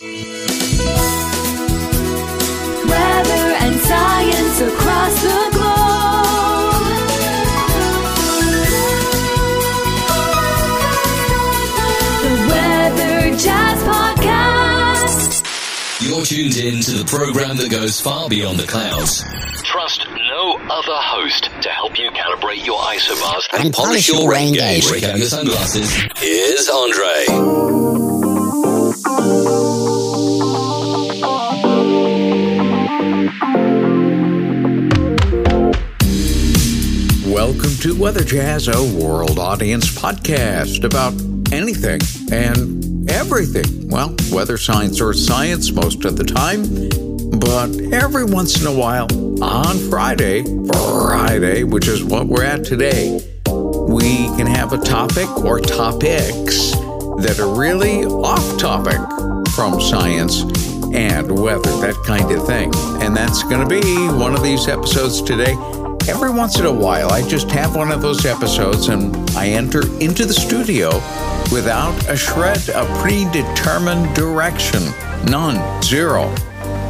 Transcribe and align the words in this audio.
Weather 0.00 0.14
and 3.58 3.74
science 3.80 4.60
across 4.60 5.22
the 5.22 5.48
globe. 5.50 6.78
The 12.22 12.30
Weather 12.46 13.36
Jazz 13.38 13.82
Podcast. 13.82 15.42
You're 16.08 16.24
tuned 16.24 16.56
in 16.58 16.80
to 16.82 16.92
the 16.92 17.04
program 17.04 17.56
that 17.56 17.68
goes 17.68 18.00
far 18.00 18.28
beyond 18.28 18.60
the 18.60 18.68
clouds. 18.68 19.24
Trust 19.64 20.06
no 20.30 20.58
other 20.70 20.94
host 20.94 21.50
to 21.62 21.68
help 21.70 21.98
you 21.98 22.12
calibrate 22.12 22.64
your 22.64 22.78
isobars 22.78 23.48
and, 23.52 23.74
polish 23.74 24.08
your 24.08 24.30
rain 24.30 24.54
gauge. 24.54 24.88
Break 24.88 25.02
out 25.02 25.18
your 25.18 25.26
sunglasses. 25.26 25.92
Here's 26.14 26.68
Andre. 26.68 27.88
Welcome 37.28 37.76
to 37.82 37.94
Weather 37.94 38.24
Jazz, 38.24 38.68
a 38.68 39.04
world 39.04 39.38
audience 39.38 39.86
podcast 39.94 40.82
about 40.82 41.12
anything 41.52 42.00
and 42.32 43.10
everything. 43.10 43.86
Well, 43.90 44.16
weather 44.32 44.56
science 44.56 44.98
or 44.98 45.12
science 45.12 45.70
most 45.70 46.06
of 46.06 46.16
the 46.16 46.24
time, 46.24 46.62
but 47.38 47.92
every 47.92 48.24
once 48.24 48.62
in 48.62 48.66
a 48.66 48.72
while, 48.72 49.08
on 49.42 49.76
Friday, 49.90 50.42
Friday, 50.68 51.64
which 51.64 51.86
is 51.86 52.02
what 52.02 52.26
we're 52.26 52.44
at 52.44 52.64
today, 52.64 53.20
we 53.46 54.28
can 54.38 54.46
have 54.46 54.72
a 54.72 54.78
topic 54.78 55.28
or 55.44 55.60
topics 55.60 56.70
that 57.20 57.38
are 57.38 57.54
really 57.54 58.06
off 58.06 58.58
topic 58.58 58.98
from 59.50 59.82
science 59.82 60.44
and 60.94 61.38
weather, 61.38 61.70
that 61.82 62.02
kind 62.06 62.30
of 62.30 62.46
thing. 62.46 62.72
And 63.02 63.14
that's 63.14 63.42
going 63.42 63.68
to 63.68 63.80
be 63.80 63.82
one 64.18 64.34
of 64.34 64.42
these 64.42 64.66
episodes 64.66 65.20
today. 65.20 65.54
Every 66.08 66.30
once 66.30 66.58
in 66.58 66.64
a 66.64 66.72
while, 66.72 67.12
I 67.12 67.20
just 67.20 67.50
have 67.50 67.76
one 67.76 67.92
of 67.92 68.00
those 68.00 68.24
episodes 68.24 68.88
and 68.88 69.14
I 69.32 69.48
enter 69.48 69.82
into 70.00 70.24
the 70.24 70.32
studio 70.32 70.88
without 71.52 71.94
a 72.08 72.16
shred 72.16 72.70
of 72.70 72.88
predetermined 73.00 74.16
direction. 74.16 74.82
None. 75.26 75.82
Zero. 75.82 76.34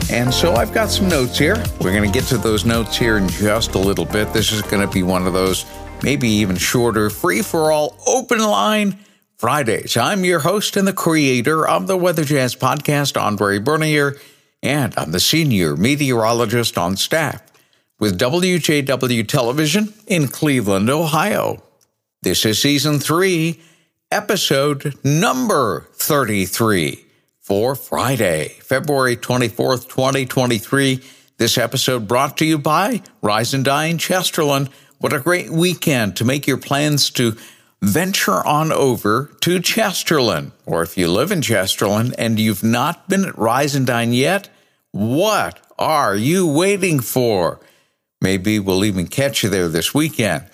And 0.09 0.33
so 0.33 0.55
I've 0.55 0.73
got 0.73 0.89
some 0.89 1.09
notes 1.09 1.37
here. 1.37 1.57
We're 1.81 1.93
going 1.93 2.09
to 2.09 2.17
get 2.17 2.29
to 2.29 2.39
those 2.39 2.65
notes 2.65 2.97
here 2.97 3.17
in 3.17 3.29
just 3.29 3.75
a 3.75 3.79
little 3.79 4.05
bit. 4.05 4.33
This 4.33 4.53
is 4.53 4.63
going 4.63 4.87
to 4.87 4.95
be 4.95 5.03
one 5.03 5.27
of 5.27 5.33
those, 5.33 5.67
maybe 6.05 6.29
even 6.29 6.55
shorter, 6.55 7.11
free 7.11 7.43
for 7.43 7.73
all, 7.73 7.97
open 8.07 8.39
line 8.39 9.01
Fridays. 9.37 9.97
I'm 9.97 10.25
your 10.25 10.39
host 10.39 10.77
and 10.77 10.87
the 10.87 10.93
creator 10.93 11.67
of 11.67 11.89
the 11.89 11.97
Weather 11.97 12.25
Jazz 12.25 12.55
podcast, 12.55 13.21
Andre 13.21 13.59
Bernier, 13.59 14.17
and 14.63 14.95
I'm 14.97 15.11
the 15.11 15.19
senior 15.19 15.77
meteorologist 15.77 16.79
on 16.79 16.97
staff 16.97 17.48
with 17.99 18.19
WJW 18.19 19.27
Television 19.27 19.93
in 20.07 20.29
Cleveland, 20.29 20.89
Ohio. 20.89 21.63
This 22.23 22.45
is 22.45 22.61
season 22.63 22.99
three, 22.99 23.61
episode 24.11 24.95
number 25.05 25.89
33 25.95 27.05
for 27.41 27.75
Friday, 27.75 28.57
February 28.61 29.17
24th, 29.17 29.89
2023. 29.89 31.03
This 31.39 31.59
episode 31.59 32.07
brought 32.07 32.37
to 32.39 32.45
you 32.45 32.59
by 32.59 33.03
Rise 33.21 33.55
and 33.55 33.65
Dine 33.65 33.99
Chesterland. 33.99 34.71
What 34.99 35.13
a 35.13 35.21
great 35.21 35.51
weekend 35.51 36.17
to 36.17 36.25
make 36.25 36.47
your 36.47 36.57
plans 36.57 37.11
to 37.11 37.37
venture 37.81 38.47
on 38.47 38.73
over 38.73 39.31
to 39.41 39.59
Chesterland. 39.59 40.53
Or 40.67 40.83
if 40.83 40.97
you 40.97 41.09
live 41.11 41.33
in 41.33 41.41
Chesterland 41.41 42.15
and 42.19 42.39
you've 42.39 42.65
not 42.65 43.09
been 43.09 43.25
at 43.25 43.39
Rise 43.39 43.75
and 43.75 43.87
Dine 43.87 44.13
yet, 44.13 44.49
what 44.93 45.61
are 45.79 46.17
you 46.17 46.47
waiting 46.47 47.01
for? 47.01 47.61
Maybe 48.21 48.59
we'll 48.59 48.85
even 48.85 49.07
catch 49.07 49.43
you 49.43 49.49
there 49.49 49.69
this 49.69 49.95
weekend. 49.95 50.45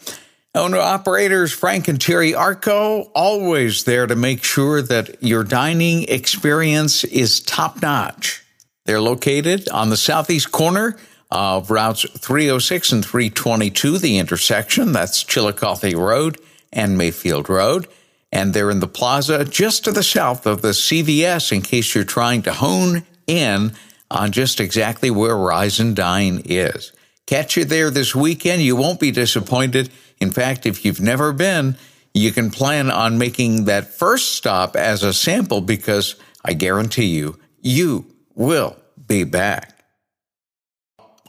Owner 0.55 0.79
operators 0.79 1.53
Frank 1.53 1.89
and 1.89 2.01
Terry 2.01 2.35
Arco, 2.35 3.11
always 3.15 3.85
there 3.85 4.07
to 4.07 4.15
make 4.15 4.45
sure 4.45 4.83
that 4.83 5.21
your 5.23 5.43
dining 5.43 6.05
experience 6.05 7.03
is 7.03 7.41
top 7.41 7.83
notch. 7.83 8.45
They're 8.85 9.01
located 9.01 9.69
on 9.71 9.91
the 9.91 9.97
southeast 9.97 10.53
corner 10.53 10.97
of 11.31 11.71
routes 11.71 12.07
306 12.19 12.93
and 12.93 13.05
322, 13.05 13.99
the 13.99 14.19
intersection. 14.19 14.93
That's 14.93 15.25
Chillicothe 15.25 15.95
Road 15.95 16.39
and 16.73 16.97
Mayfield 16.97 17.49
Road. 17.49 17.89
And 18.31 18.53
they're 18.53 18.71
in 18.71 18.81
the 18.81 18.87
plaza 18.87 19.45
just 19.45 19.85
to 19.85 19.93
the 19.93 20.03
south 20.03 20.47
of 20.47 20.63
the 20.63 20.69
CVS 20.69 21.51
in 21.51 21.63
case 21.63 21.95
you're 21.95 22.05
trying 22.05 22.43
to 22.43 22.53
hone 22.53 23.05
in 23.27 23.73
on 24.11 24.31
just 24.31 24.61
exactly 24.61 25.11
where 25.11 25.37
Rise 25.37 25.81
and 25.81 25.97
Dine 25.97 26.43
is. 26.45 26.93
Catch 27.27 27.57
you 27.57 27.65
there 27.65 27.91
this 27.91 28.15
weekend. 28.15 28.63
You 28.63 28.77
won't 28.77 29.01
be 29.01 29.11
disappointed. 29.11 29.91
In 30.21 30.31
fact, 30.31 30.67
if 30.67 30.85
you've 30.85 31.01
never 31.01 31.33
been, 31.33 31.77
you 32.13 32.33
can 32.33 32.51
plan 32.51 32.91
on 32.91 33.19
making 33.19 33.65
that 33.65 33.87
first 33.87 34.35
stop 34.35 34.77
as 34.77 35.03
a 35.03 35.13
sample 35.13 35.61
because 35.61 36.17
I 36.45 36.53
guarantee 36.53 37.07
you, 37.07 37.39
you 37.61 38.07
will 38.35 38.77
be 39.07 39.25
back. 39.25 39.71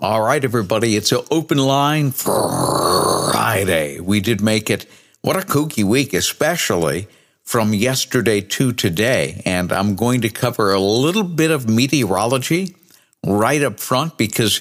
All 0.01 0.21
right, 0.21 0.43
everybody, 0.43 0.97
it's 0.97 1.13
an 1.13 1.21
open 1.31 1.57
line 1.57 2.11
Friday. 2.11 4.01
We 4.01 4.19
did 4.19 4.41
make 4.41 4.69
it. 4.69 4.85
What 5.21 5.37
a 5.37 5.39
kooky 5.39 5.85
week, 5.85 6.13
especially 6.13 7.07
from 7.43 7.73
yesterday 7.73 8.41
to 8.41 8.73
today. 8.73 9.41
And 9.45 9.71
I'm 9.71 9.95
going 9.95 10.21
to 10.21 10.29
cover 10.29 10.73
a 10.73 10.79
little 10.79 11.23
bit 11.23 11.49
of 11.49 11.69
meteorology 11.69 12.75
right 13.25 13.63
up 13.63 13.79
front 13.79 14.17
because 14.17 14.59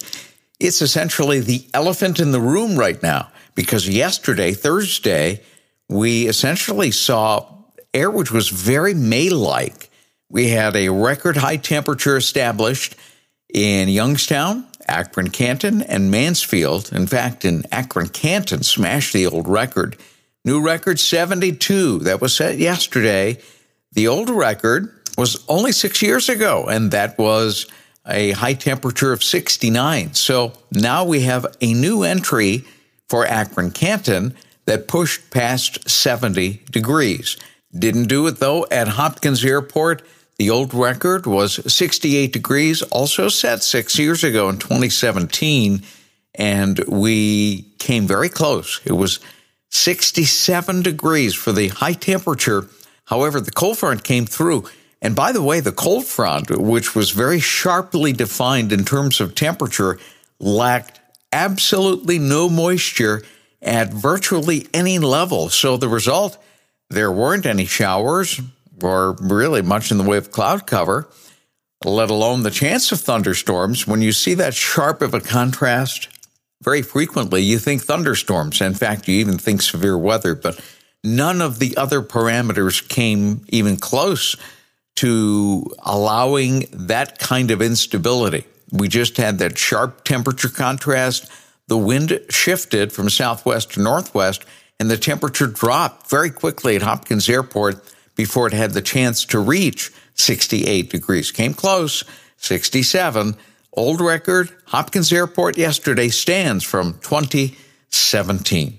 it's 0.60 0.82
essentially 0.82 1.41
the 1.41 1.66
elephant 1.75 2.20
in 2.20 2.32
the 2.32 2.41
room 2.41 2.76
right 2.76 3.03
now. 3.03 3.31
Because 3.54 3.88
yesterday, 3.88 4.53
Thursday, 4.53 5.42
we 5.88 6.26
essentially 6.26 6.91
saw 6.91 7.47
air 7.92 8.10
which 8.10 8.32
was 8.32 8.48
very 8.48 8.94
May 8.94 9.31
like. 9.31 9.91
We 10.28 10.48
had 10.48 10.75
a 10.75 10.88
record 10.88 11.37
high 11.37 11.59
temperature 11.59 12.16
established 12.16 12.97
in 13.53 13.88
Youngstown, 13.88 14.66
Akron 14.88 15.31
Canton, 15.31 15.82
and 15.82 16.10
Mansfield. 16.10 16.92
In 16.92 17.06
fact, 17.06 17.44
in 17.44 17.65
Akron 17.71 18.09
Canton, 18.09 18.65
smashed 18.65 19.12
the 19.12 19.26
old 19.26 19.47
record. 19.47 19.97
New 20.44 20.60
record 20.60 20.98
72 20.98 22.00
that 22.00 22.21
was 22.21 22.34
set 22.34 22.59
yesterday. 22.59 23.38
The 23.92 24.09
old 24.09 24.28
record 24.28 24.92
was 25.16 25.44
only 25.48 25.71
six 25.71 26.03
years 26.03 26.28
ago, 26.28 26.66
and 26.66 26.91
that 26.91 27.16
was 27.16 27.66
a 28.06 28.32
high 28.32 28.54
temperature 28.54 29.12
of 29.12 29.22
69. 29.22 30.15
So 30.15 30.53
now 30.72 31.04
we 31.04 31.22
have 31.22 31.47
a 31.60 31.72
new 31.72 32.03
entry 32.03 32.65
for 33.09 33.26
Akron 33.26 33.70
Canton 33.70 34.34
that 34.66 34.88
pushed 34.88 35.31
past 35.31 35.88
70 35.88 36.62
degrees. 36.70 37.37
Didn't 37.76 38.09
do 38.09 38.26
it 38.26 38.38
though 38.38 38.66
at 38.70 38.88
Hopkins 38.88 39.44
Airport. 39.44 40.03
The 40.37 40.50
old 40.50 40.75
record 40.75 41.26
was 41.26 41.72
68 41.72 42.32
degrees, 42.32 42.82
also 42.82 43.28
set 43.28 43.62
six 43.62 43.98
years 43.98 44.25
ago 44.25 44.48
in 44.48 44.59
2017. 44.59 45.82
And 46.34 46.81
we 46.88 47.62
came 47.78 48.06
very 48.06 48.28
close. 48.28 48.81
It 48.84 48.92
was 48.92 49.21
67 49.71 50.82
degrees 50.82 51.34
for 51.34 51.53
the 51.53 51.69
high 51.69 51.92
temperature. 51.92 52.69
However, 53.04 53.41
the 53.41 53.53
cold 53.53 53.78
front 53.78 54.03
came 54.03 54.26
through. 54.26 54.65
And 55.04 55.15
by 55.15 55.32
the 55.32 55.42
way, 55.42 55.60
the 55.60 55.70
cold 55.70 56.06
front, 56.06 56.50
which 56.50 56.94
was 56.94 57.10
very 57.10 57.38
sharply 57.38 58.15
defined 58.15 58.72
in 58.72 58.87
terms 58.87 59.20
of 59.20 59.34
temperature, 59.34 59.98
lacked 60.41 60.98
absolutely 61.31 62.19
no 62.19 62.48
moisture 62.48 63.22
at 63.60 63.92
virtually 63.92 64.66
any 64.72 64.98
level. 64.98 65.50
So 65.50 65.76
the 65.76 65.91
result, 65.91 66.42
there 66.88 67.12
weren't 67.12 67.44
any 67.44 67.66
showers 67.66 68.41
or 68.82 69.15
really 69.20 69.60
much 69.60 69.91
in 69.91 69.98
the 69.98 70.04
way 70.04 70.16
of 70.16 70.32
cloud 70.32 70.66
cover, 70.66 71.06
let 71.84 72.09
alone 72.09 72.42
the 72.42 72.50
chance 72.50 72.91
of 72.91 73.01
thunderstorms. 73.03 73.86
When 73.86 74.01
you 74.01 74.12
see 74.12 74.33
that 74.33 74.54
sharp 74.54 75.03
of 75.03 75.12
a 75.12 75.21
contrast, 75.21 76.09
very 76.62 76.80
frequently 76.80 77.42
you 77.42 77.59
think 77.59 77.83
thunderstorms. 77.83 78.62
In 78.62 78.72
fact, 78.72 79.06
you 79.06 79.16
even 79.16 79.36
think 79.36 79.60
severe 79.60 79.98
weather, 79.98 80.34
but 80.34 80.59
none 81.03 81.42
of 81.42 81.59
the 81.59 81.77
other 81.77 82.01
parameters 82.01 82.89
came 82.89 83.45
even 83.51 83.77
close 83.77 84.34
to 84.96 85.70
allowing 85.80 86.66
that 86.72 87.18
kind 87.18 87.50
of 87.50 87.60
instability. 87.60 88.46
We 88.70 88.88
just 88.88 89.16
had 89.16 89.38
that 89.38 89.58
sharp 89.58 90.04
temperature 90.04 90.48
contrast. 90.48 91.30
The 91.68 91.78
wind 91.78 92.20
shifted 92.30 92.92
from 92.92 93.10
southwest 93.10 93.72
to 93.72 93.82
northwest, 93.82 94.44
and 94.78 94.91
the 94.91 94.96
temperature 94.96 95.46
dropped 95.46 96.10
very 96.10 96.30
quickly 96.30 96.76
at 96.76 96.82
Hopkins 96.82 97.28
Airport 97.28 97.92
before 98.16 98.46
it 98.46 98.52
had 98.52 98.72
the 98.72 98.82
chance 98.82 99.24
to 99.26 99.38
reach 99.38 99.92
68 100.14 100.91
degrees. 100.91 101.32
Came 101.32 101.54
close, 101.54 102.04
67. 102.36 103.36
Old 103.72 104.00
record, 104.00 104.50
Hopkins 104.66 105.12
Airport 105.12 105.58
yesterday 105.58 106.08
stands 106.08 106.62
from 106.62 106.94
2017. 107.00 108.78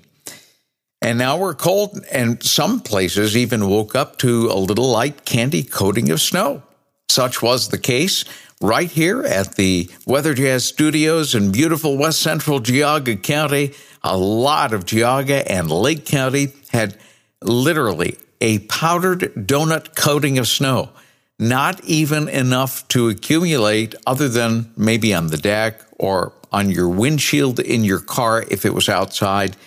And 1.01 1.17
now 1.17 1.37
we're 1.37 1.53
cold, 1.53 2.03
and 2.11 2.41
some 2.41 2.79
places 2.79 3.37
even 3.37 3.69
woke 3.69 3.95
up 3.95 4.17
to 4.19 4.47
a 4.47 4.55
little 4.55 4.89
light 4.89 5.25
candy 5.25 5.63
coating 5.63 6.09
of 6.09 6.21
snow. 6.21 6.63
such 7.09 7.41
was 7.41 7.69
the 7.69 7.77
case 7.77 8.25
right 8.61 8.89
here 8.89 9.23
at 9.23 9.55
the 9.55 9.89
Weather 10.05 10.33
Jazz 10.33 10.65
Studios 10.65 11.35
in 11.35 11.51
beautiful 11.51 11.97
West 11.97 12.21
Central 12.21 12.59
Geauga 12.59 13.21
County. 13.21 13.73
A 14.03 14.17
lot 14.17 14.73
of 14.73 14.85
Geauga 14.85 15.43
and 15.47 15.69
Lake 15.69 16.05
County 16.05 16.53
had 16.71 16.97
literally 17.41 18.17
a 18.41 18.59
powdered 18.59 19.33
donut 19.35 19.95
coating 19.95 20.37
of 20.37 20.47
snow. 20.47 20.89
Not 21.37 21.83
even 21.83 22.29
enough 22.29 22.87
to 22.89 23.09
accumulate, 23.09 23.93
other 24.07 24.29
than 24.29 24.71
maybe 24.77 25.13
on 25.13 25.27
the 25.27 25.37
deck 25.37 25.81
or 25.99 26.31
on 26.51 26.69
your 26.69 26.87
windshield 26.87 27.59
in 27.59 27.83
your 27.83 27.99
car 27.99 28.45
if 28.49 28.65
it 28.65 28.73
was 28.73 28.87
outside. 28.87 29.57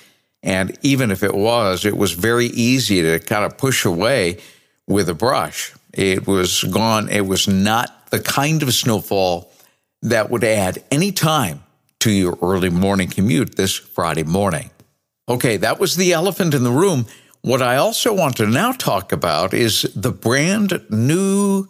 And 0.43 0.79
even 0.83 1.11
if 1.11 1.23
it 1.23 1.35
was, 1.35 1.85
it 1.85 1.97
was 1.97 2.13
very 2.13 2.47
easy 2.47 3.03
to 3.03 3.19
kind 3.19 3.45
of 3.45 3.59
push 3.59 3.85
away 3.85 4.39
with 4.87 5.09
a 5.09 5.15
brush. 5.15 5.75
It 5.93 6.27
was 6.27 6.63
gone. 6.65 7.09
It 7.09 7.27
was 7.27 7.49
not 7.49 8.11
the 8.11 8.21
kind 8.21 8.63
of 8.63 8.73
snowfall 8.73 9.53
that 10.03 10.31
would 10.31 10.45
add 10.45 10.85
any 10.91 11.13
time 11.13 11.63
to 12.01 12.11
your 12.11 12.39
early 12.41 12.71
morning 12.71 13.09
commute 13.09 13.57
this 13.57 13.75
Friday 13.75 14.23
morning. 14.23 14.71
Okay, 15.29 15.57
that 15.59 15.81
was 15.81 15.97
the 15.97 16.13
elephant 16.13 16.55
in 16.55 16.63
the 16.63 16.71
room. 16.71 17.07
What 17.43 17.63
I 17.63 17.77
also 17.77 18.15
want 18.15 18.37
to 18.37 18.47
now 18.47 18.73
talk 18.73 19.13
about 19.13 19.53
is 19.53 19.83
the 19.95 20.13
brand 20.13 20.81
new 20.91 21.67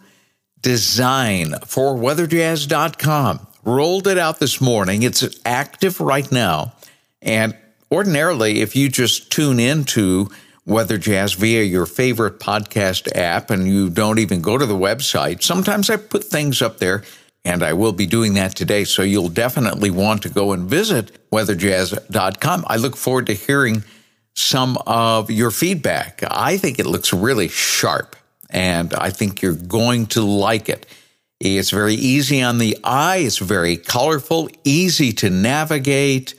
design 0.61 1.55
for 1.65 1.95
weatherjazz.com. 1.95 3.47
Rolled 3.63 4.07
it 4.07 4.17
out 4.17 4.39
this 4.39 4.61
morning. 4.61 5.03
It's 5.03 5.39
active 5.45 5.99
right 5.99 6.31
now. 6.31 6.73
And 7.21 7.55
ordinarily, 7.91 8.61
if 8.61 8.75
you 8.75 8.89
just 8.89 9.31
tune 9.31 9.59
into 9.59 10.29
Weather 10.65 10.97
Jazz 10.97 11.33
via 11.33 11.63
your 11.63 11.85
favorite 11.85 12.39
podcast 12.39 13.15
app 13.15 13.49
and 13.49 13.67
you 13.67 13.89
don't 13.89 14.19
even 14.19 14.41
go 14.41 14.57
to 14.57 14.65
the 14.65 14.75
website, 14.75 15.41
sometimes 15.41 15.89
I 15.89 15.97
put 15.97 16.23
things 16.23 16.61
up 16.61 16.77
there 16.77 17.03
and 17.43 17.63
I 17.63 17.73
will 17.73 17.93
be 17.93 18.05
doing 18.05 18.35
that 18.35 18.55
today. 18.55 18.83
So 18.83 19.01
you'll 19.01 19.29
definitely 19.29 19.89
want 19.89 20.23
to 20.23 20.29
go 20.29 20.51
and 20.51 20.69
visit 20.69 21.29
weatherjazz.com. 21.31 22.65
I 22.67 22.75
look 22.75 22.95
forward 22.95 23.27
to 23.27 23.33
hearing 23.33 23.83
some 24.35 24.77
of 24.85 25.31
your 25.31 25.51
feedback. 25.51 26.23
I 26.29 26.57
think 26.57 26.79
it 26.79 26.85
looks 26.85 27.13
really 27.13 27.47
sharp 27.47 28.15
and 28.49 28.93
I 28.93 29.09
think 29.09 29.41
you're 29.41 29.53
going 29.53 30.07
to 30.07 30.21
like 30.21 30.69
it. 30.69 30.85
It's 31.39 31.69
very 31.69 31.93
easy 31.93 32.41
on 32.41 32.57
the 32.57 32.77
eye. 32.83 33.17
It's 33.17 33.37
very 33.37 33.77
colorful, 33.77 34.49
easy 34.63 35.13
to 35.13 35.29
navigate. 35.29 36.35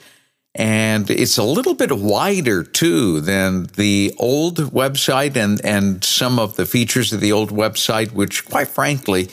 And 0.53 1.09
it's 1.09 1.37
a 1.37 1.43
little 1.43 1.73
bit 1.73 1.91
wider 1.91 2.63
too 2.63 3.21
than 3.21 3.67
the 3.77 4.13
old 4.17 4.57
website 4.57 5.37
and, 5.37 5.63
and 5.63 6.03
some 6.03 6.39
of 6.39 6.57
the 6.57 6.65
features 6.65 7.13
of 7.13 7.21
the 7.21 7.31
old 7.31 7.51
website, 7.51 8.11
which 8.11 8.45
quite 8.45 8.67
frankly 8.67 9.29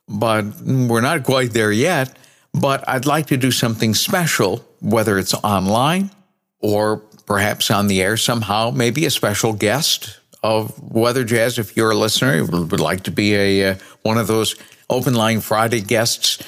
but 0.09 0.43
we're 0.61 0.99
not 0.99 1.23
quite 1.23 1.53
there 1.53 1.71
yet. 1.71 2.17
But 2.53 2.83
I'd 2.89 3.05
like 3.05 3.27
to 3.27 3.37
do 3.37 3.51
something 3.51 3.93
special, 3.93 4.65
whether 4.81 5.17
it's 5.17 5.33
online 5.33 6.11
or 6.59 6.97
perhaps 7.25 7.71
on 7.71 7.87
the 7.87 8.01
air 8.01 8.17
somehow, 8.17 8.71
maybe 8.71 9.05
a 9.05 9.09
special 9.09 9.53
guest 9.53 10.18
of 10.43 10.93
Weather 10.93 11.23
Jazz. 11.23 11.57
If 11.57 11.75
you're 11.75 11.91
a 11.91 11.95
listener, 11.95 12.43
would 12.43 12.79
like 12.79 13.03
to 13.03 13.11
be 13.11 13.35
a 13.35 13.71
uh, 13.71 13.75
one 14.03 14.17
of 14.17 14.27
those 14.27 14.55
open 14.89 15.13
line 15.13 15.41
Friday 15.41 15.81
guests, 15.81 16.41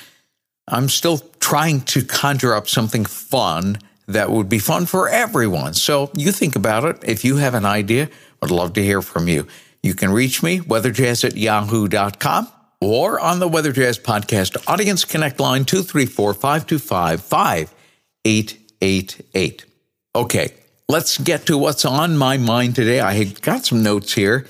I'm 0.68 0.90
still 0.90 1.20
trying 1.40 1.82
to 1.82 2.04
conjure 2.04 2.54
up 2.54 2.68
something 2.68 3.06
fun 3.06 3.80
that 4.08 4.32
would 4.32 4.50
be 4.50 4.60
fun 4.60 4.86
for 4.86 5.10
everyone. 5.10 5.74
So 5.74 6.12
you 6.16 6.32
think 6.32 6.56
about 6.56 6.86
it. 6.86 6.98
If 7.04 7.26
you 7.26 7.38
have 7.38 7.54
an 7.54 7.66
idea, 7.66 8.10
I'd 8.42 8.52
love 8.52 8.74
to 8.74 8.84
hear 8.84 9.02
from 9.02 9.28
you. 9.28 9.48
You 9.84 9.94
can 9.94 10.12
reach 10.12 10.44
me, 10.44 10.60
weatherjazz 10.60 11.24
at 11.24 11.38
yahoo.com 11.38 12.48
or 12.80 13.20
on 13.20 13.40
the 13.40 13.48
Weather 13.48 13.72
Jazz 13.72 13.98
Podcast 14.00 14.68
Audience 14.68 15.06
Connect 15.06 15.40
line 15.40 15.66
234 15.66 16.34
525 16.34 17.22
5888. 17.22 19.66
Okay, 20.14 20.54
let's 20.92 21.18
get 21.18 21.46
to 21.46 21.58
what's 21.58 21.86
on 21.86 22.18
my 22.18 22.36
mind 22.38 22.76
today. 22.76 23.00
I 23.00 23.24
got 23.24 23.66
some 23.66 23.82
notes 23.82 24.12
here. 24.14 24.46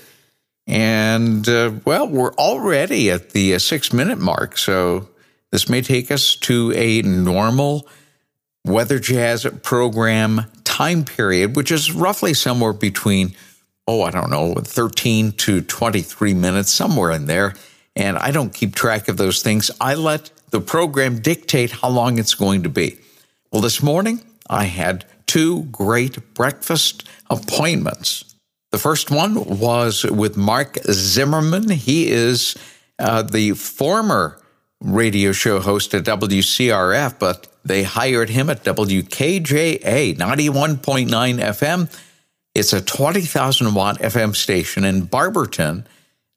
And, 0.66 1.48
uh, 1.48 1.70
well, 1.84 2.08
we're 2.08 2.34
already 2.34 3.12
at 3.12 3.30
the 3.30 3.54
uh, 3.54 3.58
six 3.60 3.92
minute 3.92 4.18
mark. 4.18 4.58
So 4.58 5.08
this 5.52 5.68
may 5.68 5.82
take 5.82 6.10
us 6.10 6.34
to 6.36 6.72
a 6.74 7.02
normal 7.02 7.86
weather 8.64 8.98
jazz 8.98 9.46
program 9.62 10.46
time 10.64 11.04
period, 11.04 11.54
which 11.54 11.70
is 11.70 11.92
roughly 11.92 12.34
somewhere 12.34 12.72
between, 12.72 13.36
oh, 13.86 14.02
I 14.02 14.10
don't 14.10 14.30
know, 14.30 14.54
13 14.54 15.32
to 15.32 15.60
23 15.60 16.34
minutes, 16.34 16.72
somewhere 16.72 17.12
in 17.12 17.26
there. 17.26 17.54
And 17.94 18.18
I 18.18 18.32
don't 18.32 18.52
keep 18.52 18.74
track 18.74 19.06
of 19.06 19.16
those 19.16 19.42
things. 19.42 19.70
I 19.80 19.94
let 19.94 20.30
the 20.50 20.60
program 20.60 21.20
dictate 21.20 21.70
how 21.70 21.90
long 21.90 22.18
it's 22.18 22.34
going 22.34 22.64
to 22.64 22.68
be. 22.68 22.98
Well, 23.52 23.62
this 23.62 23.80
morning 23.80 24.22
I 24.50 24.64
had 24.64 25.04
two 25.26 25.64
great 25.64 26.34
breakfast 26.34 27.08
appointments. 27.30 28.34
The 28.70 28.78
first 28.78 29.10
one 29.10 29.58
was 29.58 30.04
with 30.04 30.36
Mark 30.36 30.78
Zimmerman. 30.90 31.68
He 31.68 32.08
is 32.10 32.56
uh, 32.98 33.22
the 33.22 33.52
former 33.52 34.40
radio 34.80 35.32
show 35.32 35.60
host 35.60 35.94
at 35.94 36.04
WCRF, 36.04 37.18
but 37.18 37.48
they 37.64 37.82
hired 37.82 38.30
him 38.30 38.50
at 38.50 38.64
WKJA 38.64 40.16
91.9 40.16 41.08
FM. 41.08 42.00
It's 42.54 42.72
a 42.72 42.80
20,000 42.80 43.74
watt 43.74 43.98
FM 44.00 44.34
station 44.34 44.84
in 44.84 45.04
Barberton. 45.04 45.86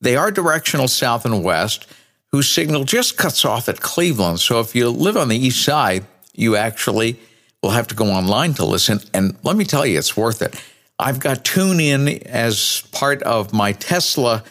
They 0.02 0.16
are 0.16 0.32
directional 0.32 0.88
south 0.88 1.26
and 1.26 1.44
west, 1.44 1.88
whose 2.32 2.50
signal 2.50 2.84
just 2.84 3.18
cuts 3.18 3.46
off 3.46 3.68
at 3.70 3.82
Cleveland. 3.82 4.40
So 4.40 4.60
if 4.60 4.76
you 4.76 4.90
live 4.90 5.18
on 5.18 5.30
the 5.30 5.38
east 5.38 5.64
side, 5.64 6.06
you 6.34 6.56
actually 6.56 7.20
will 7.66 7.72
have 7.72 7.88
to 7.88 7.96
go 7.96 8.12
online 8.12 8.54
to 8.54 8.64
listen. 8.64 9.00
And 9.12 9.36
let 9.42 9.56
me 9.56 9.66
tell 9.66 9.88
you, 9.88 9.98
it's 9.98 10.16
worth 10.16 10.44
it. 10.44 10.54
I've 11.00 11.20
got 11.20 11.44
TuneIn 11.44 12.22
as 12.22 12.84
part 12.92 13.24
of 13.24 13.54
my 13.54 13.72
Tesla 13.72 14.44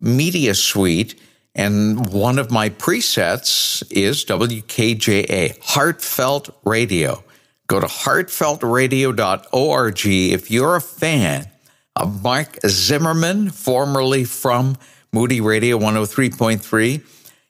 media 0.00 0.54
suite. 0.54 1.20
And 1.52 2.12
one 2.12 2.38
of 2.38 2.52
my 2.52 2.68
presets 2.68 3.82
is 3.90 4.24
WKJA, 4.24 5.58
Heartfelt 5.60 6.56
Radio. 6.64 7.24
Go 7.66 7.80
to 7.80 7.86
heartfeltradio.org 7.86 10.06
if 10.06 10.48
you're 10.48 10.76
a 10.76 10.80
fan 10.80 11.50
of 11.96 12.22
Mark 12.22 12.56
Zimmerman, 12.64 13.50
formerly 13.50 14.22
from 14.22 14.76
Moody 15.12 15.40
Radio 15.40 15.76
103.3. 15.76 17.02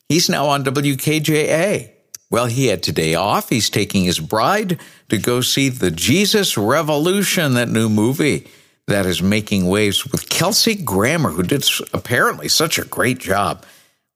He's 0.09 0.31
now 0.31 0.47
on 0.47 0.65
WKJA. 0.65 2.00
Well, 2.31 2.47
he 2.47 2.69
had 2.69 2.83
today 2.83 3.15
off. 3.15 3.49
He's 3.49 3.69
taking 3.71 4.05
his 4.05 4.21
bride 4.21 4.79
to 5.09 5.19
go 5.19 5.41
see 5.41 5.69
the 5.69 5.91
Jesus 5.91 6.57
Revolution, 6.57 7.55
that 7.55 7.69
new 7.69 7.89
movie 7.89 8.47
that 8.87 9.07
is 9.07 9.23
making 9.23 9.67
waves 9.67 10.11
with 10.11 10.29
Kelsey 10.29 10.75
Grammer, 10.75 11.31
who 11.31 11.43
did 11.43 11.65
apparently 11.93 12.49
such 12.49 12.79
a 12.79 12.85
great 12.85 13.19
job 13.19 13.65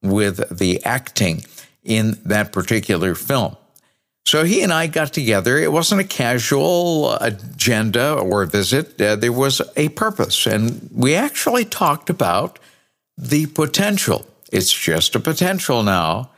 with 0.02 0.56
the 0.56 0.85
acting 0.85 1.44
in 1.83 2.18
that 2.25 2.52
particular 2.52 3.14
film. 3.14 3.56
So 4.26 4.44
he 4.44 4.62
and 4.62 4.73
I 4.73 4.87
got 4.87 5.12
together. 5.12 5.59
It 5.59 5.71
wasn't 5.71 6.00
a 6.00 6.04
casual 6.04 7.14
agenda 7.16 8.14
or 8.14 8.47
visit. 8.47 9.00
Uh, 9.00 9.16
there 9.16 9.33
was 9.33 9.61
a 9.76 9.90
purpose. 9.90 10.47
And 10.47 10.88
we 10.92 11.14
actually 11.14 11.64
talked 11.64 12.09
about 12.09 12.59
the 13.18 13.47
potential. 13.47 14.26
It's 14.50 14.73
just 14.73 15.14
a 15.14 15.21
potential 15.21 15.83
now, 15.83 16.30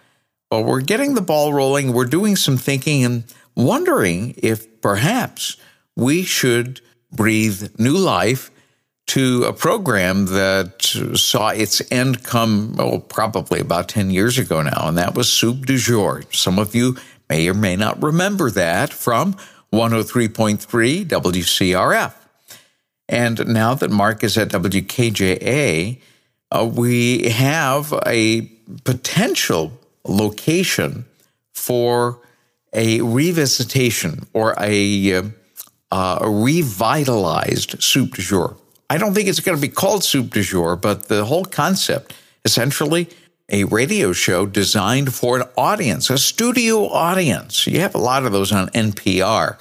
but 0.51 0.63
we're 0.63 0.81
getting 0.81 1.15
the 1.15 1.21
ball 1.21 1.53
rolling. 1.53 1.93
We're 1.93 2.05
doing 2.05 2.37
some 2.37 2.57
thinking 2.57 3.05
and 3.05 3.25
wondering 3.55 4.35
if 4.39 4.81
perhaps 4.81 5.57
we 5.97 6.23
should 6.23 6.81
breathe 7.13 7.79
new 7.79 7.97
life 7.97 8.51
to 9.09 9.45
a 9.45 9.53
program 9.53 10.27
that 10.27 10.83
saw 10.83 11.51
its 11.51 11.81
end 11.93 12.25
come, 12.25 12.75
oh, 12.79 12.99
probably 12.99 13.61
about 13.61 13.89
10 13.89 14.11
years 14.11 14.39
ago 14.39 14.63
now, 14.63 14.89
and 14.89 14.99
that 14.99 15.15
was 15.15 15.33
Soup 15.33 15.65
du 15.65 15.79
Jour. 15.79 16.25
Some 16.33 16.59
of 16.59 16.75
you 16.75 16.97
may 17.29 17.49
or 17.49 17.55
may 17.55 17.77
not 17.77 18.03
remember 18.03 18.51
that 18.51 18.93
from 18.93 19.35
103.3 19.73 21.07
WCRF. 21.07 22.15
And 23.09 23.47
now 23.47 23.75
that 23.75 23.91
Mark 23.91 24.25
is 24.25 24.37
at 24.37 24.49
WKJA, 24.49 26.01
uh, 26.51 26.71
we 26.73 27.29
have 27.29 27.93
a 28.05 28.43
potential 28.85 29.79
location 30.09 31.05
for 31.53 32.21
a 32.73 32.99
revisitation 33.01 34.27
or 34.33 34.55
a, 34.61 35.15
uh, 35.15 35.23
uh, 35.91 36.19
a 36.21 36.31
revitalized 36.31 37.83
soup 37.83 38.15
du 38.15 38.23
jour. 38.23 38.57
I 38.89 38.99
don't 38.99 39.15
think 39.15 39.29
it's 39.29 39.41
going 39.41 39.57
to 39.57 39.63
be 39.63 39.73
called 39.73 40.05
soup 40.05 40.31
du 40.31 40.43
jour, 40.43 40.77
but 40.77 41.09
the 41.09 41.25
whole 41.25 41.45
concept 41.45 42.15
essentially 42.45 43.09
a 43.49 43.65
radio 43.65 44.13
show 44.13 44.47
designed 44.47 45.15
for 45.15 45.41
an 45.41 45.49
audience, 45.57 46.11
a 46.11 46.19
studio 46.19 46.89
audience. 46.89 47.67
You 47.67 47.81
have 47.81 47.95
a 47.95 47.99
lot 47.99 48.25
of 48.25 48.33
those 48.33 48.53
on 48.53 48.69
NPR. 48.69 49.59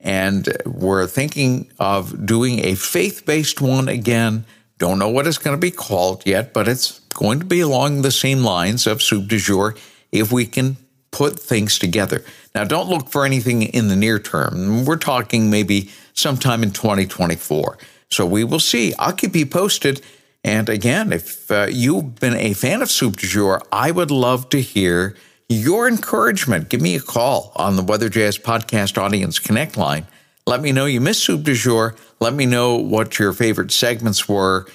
And 0.00 0.56
we're 0.64 1.06
thinking 1.06 1.70
of 1.78 2.26
doing 2.26 2.64
a 2.64 2.74
faith 2.74 3.26
based 3.26 3.60
one 3.60 3.88
again. 3.88 4.44
Don't 4.78 4.98
know 4.98 5.08
what 5.08 5.26
it's 5.26 5.38
going 5.38 5.56
to 5.56 5.60
be 5.60 5.70
called 5.70 6.26
yet, 6.26 6.52
but 6.52 6.68
it's 6.68 6.98
going 7.14 7.38
to 7.40 7.46
be 7.46 7.60
along 7.60 8.02
the 8.02 8.10
same 8.10 8.42
lines 8.42 8.86
of 8.86 9.02
Soup 9.02 9.26
du 9.26 9.38
Jour 9.38 9.74
if 10.12 10.30
we 10.30 10.44
can 10.46 10.76
put 11.10 11.38
things 11.40 11.78
together. 11.78 12.22
Now, 12.54 12.64
don't 12.64 12.90
look 12.90 13.08
for 13.08 13.24
anything 13.24 13.62
in 13.62 13.88
the 13.88 13.96
near 13.96 14.18
term. 14.18 14.84
We're 14.84 14.96
talking 14.96 15.50
maybe 15.50 15.90
sometime 16.12 16.62
in 16.62 16.72
2024. 16.72 17.78
So 18.10 18.26
we 18.26 18.44
will 18.44 18.60
see. 18.60 18.94
I'll 18.98 19.14
keep 19.14 19.34
you 19.34 19.46
posted. 19.46 20.02
And 20.44 20.68
again, 20.68 21.12
if 21.12 21.50
uh, 21.50 21.68
you've 21.70 22.16
been 22.16 22.34
a 22.34 22.52
fan 22.52 22.82
of 22.82 22.90
Soup 22.90 23.16
du 23.16 23.26
Jour, 23.26 23.62
I 23.72 23.90
would 23.90 24.10
love 24.10 24.48
to 24.50 24.60
hear 24.60 25.16
your 25.48 25.88
encouragement. 25.88 26.68
Give 26.68 26.80
me 26.80 26.96
a 26.96 27.00
call 27.00 27.52
on 27.56 27.76
the 27.76 27.82
Weather 27.82 28.08
Jazz 28.08 28.36
Podcast 28.36 28.98
Audience 28.98 29.38
Connect 29.38 29.76
line. 29.76 30.06
Let 30.46 30.62
me 30.62 30.70
know 30.70 30.86
you 30.86 31.00
missed 31.00 31.24
Soup 31.24 31.42
du 31.42 31.54
Jour. 31.54 31.96
Let 32.20 32.32
me 32.32 32.46
know 32.46 32.76
what 32.76 33.18
your 33.18 33.32
favorite 33.32 33.72
segments 33.72 34.28
were 34.28 34.66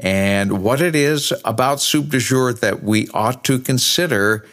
and 0.00 0.62
what 0.62 0.80
it 0.80 0.96
is 0.96 1.32
about 1.44 1.80
Soup 1.80 2.08
du 2.08 2.18
Jour 2.18 2.54
that 2.54 2.82
we 2.82 3.08
ought 3.08 3.44
to 3.44 3.58
consider 3.58 4.46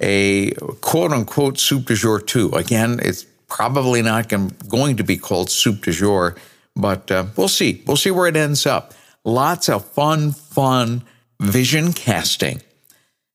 a 0.00 0.52
quote 0.80 1.12
unquote 1.12 1.58
Soup 1.58 1.84
du 1.84 1.94
Jour 1.94 2.20
too. 2.20 2.50
Again, 2.52 3.00
it's 3.02 3.26
probably 3.48 4.00
not 4.00 4.28
going 4.28 4.96
to 4.96 5.04
be 5.04 5.18
called 5.18 5.50
Soup 5.50 5.80
du 5.82 5.92
Jour, 5.92 6.36
but 6.74 7.10
uh, 7.10 7.26
we'll 7.36 7.48
see. 7.48 7.82
We'll 7.86 7.98
see 7.98 8.10
where 8.10 8.26
it 8.26 8.36
ends 8.36 8.64
up. 8.66 8.94
Lots 9.24 9.68
of 9.68 9.84
fun, 9.84 10.32
fun 10.32 11.02
vision 11.38 11.92
casting 11.92 12.62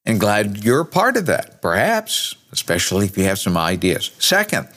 and 0.06 0.20
glad 0.20 0.64
you're 0.64 0.84
part 0.84 1.18
of 1.18 1.28
that, 1.28 1.62
perhaps, 1.62 2.36
especially 2.52 3.06
if 3.06 3.18
you 3.18 3.26
have 3.26 3.38
some 3.38 3.56
ideas. 3.56 4.12
Second, 4.18 4.68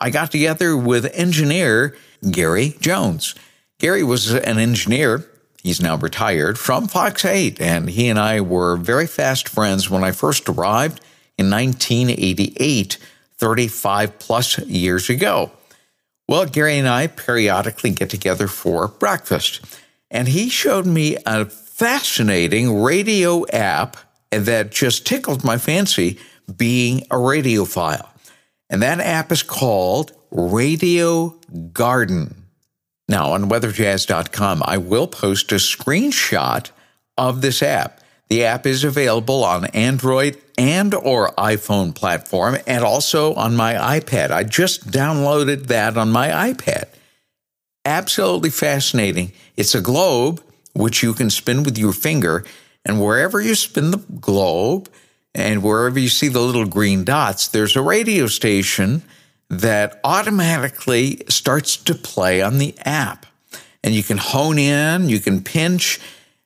I 0.00 0.10
got 0.10 0.30
together 0.30 0.76
with 0.76 1.10
engineer 1.14 1.94
Gary 2.30 2.76
Jones. 2.80 3.34
Gary 3.78 4.02
was 4.02 4.32
an 4.32 4.58
engineer, 4.58 5.26
he's 5.62 5.80
now 5.80 5.96
retired, 5.96 6.58
from 6.58 6.88
Fox 6.88 7.24
8, 7.24 7.60
and 7.60 7.90
he 7.90 8.08
and 8.08 8.18
I 8.18 8.40
were 8.40 8.76
very 8.76 9.06
fast 9.06 9.48
friends 9.48 9.90
when 9.90 10.02
I 10.02 10.12
first 10.12 10.48
arrived 10.48 11.00
in 11.36 11.50
1988, 11.50 12.98
35 13.36 14.18
plus 14.18 14.58
years 14.60 15.10
ago. 15.10 15.50
Well, 16.28 16.46
Gary 16.46 16.78
and 16.78 16.88
I 16.88 17.06
periodically 17.06 17.90
get 17.90 18.10
together 18.10 18.48
for 18.48 18.88
breakfast, 18.88 19.60
and 20.10 20.28
he 20.28 20.48
showed 20.48 20.86
me 20.86 21.16
a 21.26 21.46
fascinating 21.46 22.82
radio 22.82 23.46
app 23.48 23.96
that 24.30 24.70
just 24.70 25.06
tickled 25.06 25.44
my 25.44 25.58
fancy 25.58 26.18
being 26.56 27.00
a 27.10 27.16
radiophile. 27.16 28.09
And 28.70 28.82
that 28.82 29.00
app 29.00 29.32
is 29.32 29.42
called 29.42 30.12
Radio 30.30 31.36
Garden. 31.72 32.46
Now, 33.08 33.32
on 33.32 33.50
weatherjazz.com, 33.50 34.62
I 34.64 34.78
will 34.78 35.08
post 35.08 35.50
a 35.50 35.56
screenshot 35.56 36.70
of 37.18 37.42
this 37.42 37.62
app. 37.62 38.00
The 38.28 38.44
app 38.44 38.64
is 38.64 38.84
available 38.84 39.42
on 39.42 39.66
Android 39.66 40.40
and 40.56 40.94
or 40.94 41.32
iPhone 41.32 41.92
platform 41.92 42.58
and 42.68 42.84
also 42.84 43.34
on 43.34 43.56
my 43.56 43.74
iPad. 43.74 44.30
I 44.30 44.44
just 44.44 44.86
downloaded 44.86 45.66
that 45.66 45.96
on 45.96 46.12
my 46.12 46.28
iPad. 46.28 46.84
Absolutely 47.84 48.50
fascinating. 48.50 49.32
It's 49.56 49.74
a 49.74 49.80
globe 49.80 50.40
which 50.74 51.02
you 51.02 51.12
can 51.12 51.30
spin 51.30 51.64
with 51.64 51.76
your 51.76 51.92
finger 51.92 52.44
and 52.84 53.02
wherever 53.02 53.40
you 53.40 53.56
spin 53.56 53.90
the 53.90 54.04
globe 54.20 54.88
and 55.34 55.62
wherever 55.62 55.98
you 55.98 56.08
see 56.08 56.28
the 56.28 56.40
little 56.40 56.66
green 56.66 57.04
dots, 57.04 57.48
there's 57.48 57.76
a 57.76 57.82
radio 57.82 58.26
station 58.26 59.02
that 59.48 60.00
automatically 60.04 61.22
starts 61.28 61.76
to 61.76 61.94
play 61.94 62.40
on 62.42 62.58
the 62.58 62.74
app. 62.84 63.26
And 63.82 63.94
you 63.94 64.02
can 64.02 64.18
hone 64.18 64.58
in, 64.58 65.08
you 65.08 65.20
can 65.20 65.42
pinch 65.42 66.00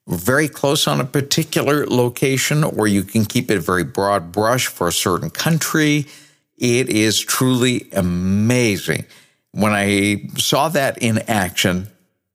very 0.07 0.47
close 0.47 0.87
on 0.87 1.01
a 1.01 1.05
particular 1.05 1.85
location, 1.87 2.63
or 2.63 2.87
you 2.87 3.03
can 3.03 3.25
keep 3.25 3.49
it 3.49 3.59
very 3.59 3.83
broad 3.83 4.31
brush 4.31 4.67
for 4.67 4.87
a 4.87 4.93
certain 4.93 5.29
country. 5.29 6.05
It 6.57 6.89
is 6.89 7.19
truly 7.19 7.89
amazing. 7.91 9.05
When 9.51 9.73
I 9.73 10.27
saw 10.37 10.69
that 10.69 10.99
in 10.99 11.19
action, 11.27 11.89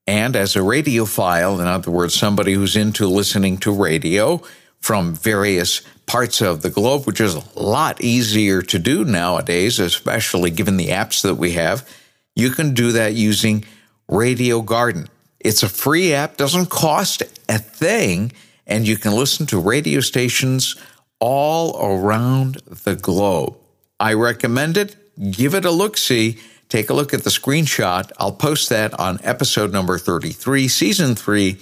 and 0.06 0.34
as 0.34 0.56
a 0.56 0.60
radiophile, 0.60 1.60
in 1.60 1.66
other 1.66 1.90
words, 1.90 2.14
somebody 2.14 2.54
who's 2.54 2.76
into 2.76 3.06
listening 3.06 3.58
to 3.58 3.72
radio 3.72 4.42
from 4.80 5.14
various 5.14 5.82
parts 6.06 6.40
of 6.40 6.62
the 6.62 6.70
globe, 6.70 7.06
which 7.06 7.20
is 7.20 7.34
a 7.34 7.60
lot 7.60 8.00
easier 8.00 8.62
to 8.62 8.78
do 8.78 9.04
nowadays, 9.04 9.78
especially 9.78 10.50
given 10.50 10.76
the 10.76 10.88
apps 10.88 11.22
that 11.22 11.36
we 11.36 11.52
have, 11.52 11.88
you 12.34 12.50
can 12.50 12.74
do 12.74 12.92
that 12.92 13.14
using 13.14 13.64
Radio 14.08 14.60
Garden. 14.60 15.08
It's 15.38 15.62
a 15.62 15.68
free 15.68 16.12
app, 16.12 16.36
doesn't 16.36 16.70
cost 16.70 17.22
a 17.48 17.58
thing, 17.58 18.32
and 18.66 18.88
you 18.88 18.96
can 18.96 19.12
listen 19.12 19.46
to 19.46 19.60
radio 19.60 20.00
stations 20.00 20.76
all 21.20 21.78
around 21.80 22.54
the 22.84 22.96
globe. 22.96 23.56
I 23.98 24.14
recommend 24.14 24.76
it. 24.76 24.96
Give 25.30 25.54
it 25.54 25.64
a 25.64 25.70
look 25.70 25.96
see. 25.96 26.38
Take 26.68 26.88
a 26.88 26.94
look 26.94 27.12
at 27.12 27.24
the 27.24 27.30
screenshot. 27.30 28.10
I'll 28.18 28.32
post 28.32 28.68
that 28.70 28.98
on 28.98 29.20
episode 29.22 29.72
number 29.72 29.98
33, 29.98 30.68
season 30.68 31.14
three 31.14 31.58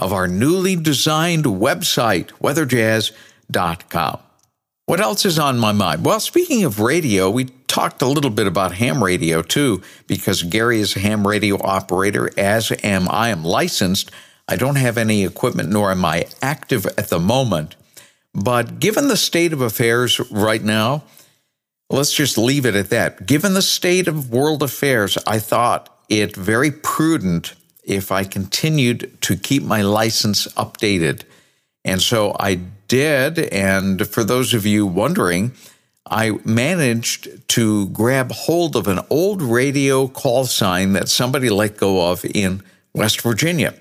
of 0.00 0.12
our 0.12 0.26
newly 0.26 0.76
designed 0.76 1.44
website, 1.44 2.28
weatherjazz.com. 2.40 4.18
What 4.86 5.00
else 5.00 5.24
is 5.24 5.38
on 5.38 5.58
my 5.58 5.72
mind? 5.72 6.04
Well, 6.04 6.18
speaking 6.18 6.64
of 6.64 6.80
radio, 6.80 7.30
we 7.30 7.44
talked 7.68 8.02
a 8.02 8.06
little 8.06 8.30
bit 8.30 8.48
about 8.48 8.72
ham 8.72 9.04
radio 9.04 9.42
too, 9.42 9.82
because 10.08 10.42
Gary 10.42 10.80
is 10.80 10.96
a 10.96 11.00
ham 11.00 11.26
radio 11.26 11.62
operator, 11.62 12.30
as 12.36 12.72
am 12.82 13.08
I. 13.08 13.28
am 13.28 13.44
licensed. 13.44 14.10
I 14.48 14.56
don't 14.56 14.76
have 14.76 14.98
any 14.98 15.24
equipment, 15.24 15.68
nor 15.70 15.92
am 15.92 16.04
I 16.04 16.26
active 16.42 16.86
at 16.98 17.08
the 17.08 17.20
moment. 17.20 17.76
But 18.34 18.80
given 18.80 19.06
the 19.06 19.16
state 19.16 19.52
of 19.52 19.60
affairs 19.60 20.18
right 20.30 20.62
now, 20.62 21.04
Let's 21.90 22.12
just 22.12 22.38
leave 22.38 22.66
it 22.66 22.76
at 22.76 22.90
that. 22.90 23.26
Given 23.26 23.54
the 23.54 23.62
state 23.62 24.06
of 24.06 24.30
world 24.30 24.62
affairs, 24.62 25.18
I 25.26 25.40
thought 25.40 25.92
it 26.08 26.36
very 26.36 26.70
prudent 26.70 27.54
if 27.84 28.12
I 28.12 28.24
continued 28.24 29.18
to 29.22 29.36
keep 29.36 29.62
my 29.62 29.82
license 29.82 30.46
updated. 30.54 31.22
And 31.84 32.00
so 32.00 32.36
I 32.38 32.56
did. 32.88 33.38
And 33.38 34.06
for 34.06 34.24
those 34.24 34.54
of 34.54 34.66
you 34.66 34.86
wondering, 34.86 35.52
I 36.06 36.32
managed 36.44 37.48
to 37.50 37.88
grab 37.88 38.32
hold 38.32 38.76
of 38.76 38.88
an 38.88 39.00
old 39.10 39.42
radio 39.42 40.08
call 40.08 40.44
sign 40.44 40.92
that 40.94 41.08
somebody 41.08 41.50
let 41.50 41.76
go 41.76 42.10
of 42.10 42.24
in 42.24 42.62
West 42.94 43.20
Virginia 43.20 43.74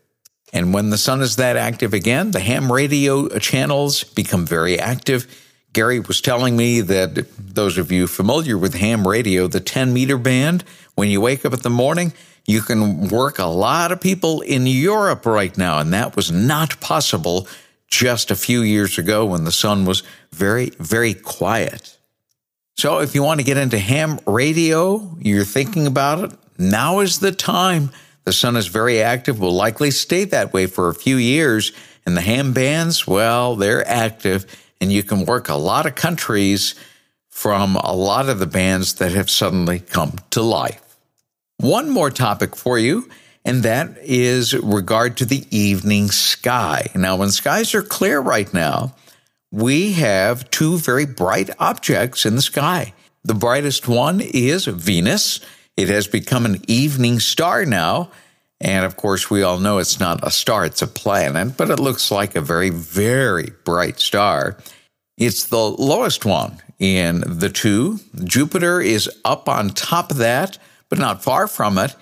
And 0.52 0.74
when 0.74 0.90
the 0.90 0.98
sun 0.98 1.22
is 1.22 1.36
that 1.36 1.56
active 1.56 1.94
again, 1.94 2.32
the 2.32 2.40
ham 2.40 2.72
radio 2.72 3.28
channels 3.38 4.02
become 4.02 4.44
very 4.44 4.80
active. 4.80 5.45
Gary 5.76 6.00
was 6.00 6.22
telling 6.22 6.56
me 6.56 6.80
that 6.80 7.26
those 7.38 7.76
of 7.76 7.92
you 7.92 8.06
familiar 8.06 8.56
with 8.56 8.72
ham 8.72 9.06
radio, 9.06 9.46
the 9.46 9.60
10 9.60 9.92
meter 9.92 10.16
band, 10.16 10.64
when 10.94 11.10
you 11.10 11.20
wake 11.20 11.44
up 11.44 11.52
in 11.52 11.60
the 11.60 11.68
morning, 11.68 12.14
you 12.46 12.62
can 12.62 13.08
work 13.08 13.38
a 13.38 13.44
lot 13.44 13.92
of 13.92 14.00
people 14.00 14.40
in 14.40 14.66
Europe 14.66 15.26
right 15.26 15.54
now. 15.58 15.78
And 15.78 15.92
that 15.92 16.16
was 16.16 16.32
not 16.32 16.80
possible 16.80 17.46
just 17.88 18.30
a 18.30 18.36
few 18.36 18.62
years 18.62 18.96
ago 18.96 19.26
when 19.26 19.44
the 19.44 19.52
sun 19.52 19.84
was 19.84 20.02
very, 20.32 20.70
very 20.80 21.12
quiet. 21.12 21.98
So 22.78 23.00
if 23.00 23.14
you 23.14 23.22
want 23.22 23.40
to 23.40 23.44
get 23.44 23.58
into 23.58 23.78
ham 23.78 24.18
radio, 24.26 25.14
you're 25.20 25.44
thinking 25.44 25.86
about 25.86 26.24
it, 26.24 26.38
now 26.56 27.00
is 27.00 27.18
the 27.18 27.32
time. 27.32 27.90
The 28.24 28.32
sun 28.32 28.56
is 28.56 28.66
very 28.66 29.02
active, 29.02 29.40
will 29.40 29.52
likely 29.52 29.90
stay 29.90 30.24
that 30.24 30.54
way 30.54 30.68
for 30.68 30.88
a 30.88 30.94
few 30.94 31.16
years. 31.16 31.72
And 32.06 32.16
the 32.16 32.22
ham 32.22 32.54
bands, 32.54 33.06
well, 33.06 33.56
they're 33.56 33.86
active 33.86 34.46
and 34.80 34.92
you 34.92 35.02
can 35.02 35.24
work 35.24 35.48
a 35.48 35.54
lot 35.54 35.86
of 35.86 35.94
countries 35.94 36.74
from 37.28 37.76
a 37.76 37.94
lot 37.94 38.28
of 38.28 38.38
the 38.38 38.46
bands 38.46 38.94
that 38.94 39.12
have 39.12 39.30
suddenly 39.30 39.78
come 39.78 40.16
to 40.30 40.40
life. 40.40 40.96
One 41.58 41.90
more 41.90 42.10
topic 42.10 42.56
for 42.56 42.78
you, 42.78 43.08
and 43.44 43.62
that 43.62 43.98
is 44.02 44.54
regard 44.54 45.16
to 45.18 45.24
the 45.24 45.46
evening 45.50 46.10
sky. 46.10 46.90
Now, 46.94 47.16
when 47.16 47.30
skies 47.30 47.74
are 47.74 47.82
clear 47.82 48.20
right 48.20 48.52
now, 48.52 48.94
we 49.50 49.92
have 49.92 50.50
two 50.50 50.78
very 50.78 51.06
bright 51.06 51.50
objects 51.58 52.26
in 52.26 52.34
the 52.34 52.42
sky. 52.42 52.92
The 53.24 53.34
brightest 53.34 53.88
one 53.88 54.20
is 54.20 54.66
Venus. 54.66 55.40
It 55.76 55.88
has 55.88 56.06
become 56.06 56.46
an 56.46 56.62
evening 56.68 57.20
star 57.20 57.64
now. 57.64 58.10
And 58.60 58.84
of 58.84 58.96
course, 58.96 59.30
we 59.30 59.42
all 59.42 59.58
know 59.58 59.78
it's 59.78 60.00
not 60.00 60.26
a 60.26 60.30
star, 60.30 60.64
it's 60.64 60.82
a 60.82 60.86
planet, 60.86 61.56
but 61.56 61.70
it 61.70 61.78
looks 61.78 62.10
like 62.10 62.34
a 62.34 62.40
very, 62.40 62.70
very 62.70 63.50
bright 63.64 64.00
star. 64.00 64.56
It's 65.18 65.44
the 65.44 65.58
lowest 65.58 66.24
one 66.24 66.62
in 66.78 67.22
the 67.26 67.50
two. 67.50 68.00
Jupiter 68.24 68.80
is 68.80 69.10
up 69.24 69.48
on 69.48 69.70
top 69.70 70.10
of 70.10 70.18
that 70.18 70.58
but 70.88 70.98
not 70.98 71.22
far 71.22 71.46
from 71.46 71.78
it. 71.78 71.94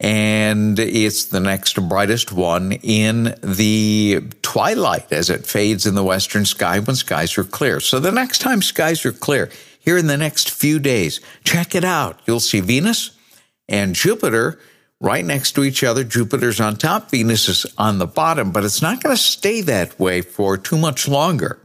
And 0.00 0.78
it's 0.78 1.26
the 1.26 1.40
next 1.40 1.74
brightest 1.88 2.30
one 2.30 2.72
in 2.72 3.34
the 3.42 4.22
twilight 4.42 5.12
as 5.12 5.28
it 5.28 5.44
fades 5.44 5.86
in 5.86 5.96
the 5.96 6.04
western 6.04 6.44
sky 6.44 6.78
when 6.78 6.94
skies 6.94 7.36
are 7.36 7.44
clear. 7.44 7.80
So 7.80 7.98
the 7.98 8.12
next 8.12 8.38
time 8.38 8.62
skies 8.62 9.04
are 9.04 9.12
clear, 9.12 9.50
here 9.80 9.98
in 9.98 10.06
the 10.06 10.16
next 10.16 10.52
few 10.52 10.78
days, 10.78 11.20
check 11.42 11.74
it 11.74 11.84
out. 11.84 12.20
You'll 12.26 12.38
see 12.38 12.60
Venus 12.60 13.10
and 13.68 13.94
Jupiter 13.94 14.60
right 15.00 15.24
next 15.24 15.52
to 15.52 15.64
each 15.64 15.84
other. 15.84 16.04
Jupiter's 16.04 16.60
on 16.60 16.76
top, 16.76 17.10
Venus 17.10 17.48
is 17.48 17.66
on 17.76 17.98
the 17.98 18.06
bottom, 18.06 18.50
but 18.50 18.64
it's 18.64 18.82
not 18.82 19.02
going 19.02 19.14
to 19.14 19.22
stay 19.22 19.60
that 19.62 19.98
way 19.98 20.20
for 20.20 20.56
too 20.56 20.78
much 20.78 21.06
longer. 21.06 21.58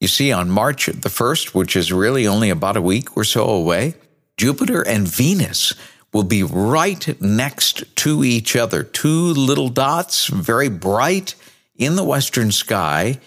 You 0.00 0.08
see, 0.08 0.32
on 0.32 0.50
March 0.50 0.86
the 0.86 1.08
1st, 1.08 1.54
which 1.54 1.76
is 1.76 1.92
really 1.92 2.26
only 2.26 2.50
about 2.50 2.76
a 2.76 2.82
week 2.82 3.16
or 3.16 3.24
so 3.24 3.48
away, 3.48 3.94
Jupiter 4.36 4.82
and 4.82 5.08
Venus 5.08 5.72
will 6.12 6.24
be 6.24 6.42
right 6.42 7.20
next 7.20 7.96
to 7.96 8.22
each 8.22 8.54
other. 8.54 8.82
Two 8.82 9.32
little 9.32 9.68
dots, 9.68 10.26
very 10.26 10.68
bright 10.68 11.34
in 11.76 11.96
the 11.96 12.04
western 12.04 12.52
sky, 12.52 13.18